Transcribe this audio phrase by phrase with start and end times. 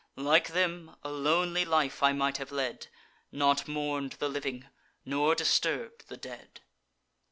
[0.17, 2.87] Like them, a lonely life I might have led,
[3.31, 4.67] Not mourn'd the living,
[5.05, 6.61] nor disturb'd the dead."